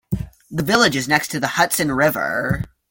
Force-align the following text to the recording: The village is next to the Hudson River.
The 0.49 0.63
village 0.63 0.95
is 0.95 1.07
next 1.07 1.27
to 1.27 1.39
the 1.39 1.45
Hudson 1.45 1.91
River. 1.91 2.63